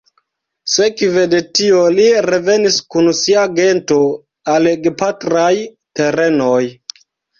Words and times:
Sekve 0.75 1.25
de 1.33 1.41
tio 1.59 1.81
li 1.97 2.07
revenis 2.27 2.79
kun 2.95 3.09
sia 3.19 3.43
gento 3.59 3.99
al 4.55 4.71
gepatraj 4.87 5.55
terenoj. 6.01 6.63